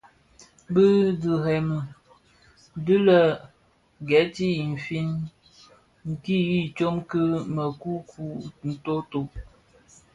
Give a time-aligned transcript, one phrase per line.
[0.73, 0.85] Bè
[1.21, 1.77] dhëňrëňi
[2.85, 3.19] dii di lè
[4.07, 5.09] geeti in nfin
[6.23, 7.21] kidhi tsom ki
[7.53, 8.35] měkukuu,
[8.69, 9.19] ntooto.